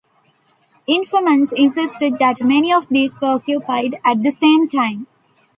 [0.87, 5.05] Informants insisted that many of these were occupied at the same time.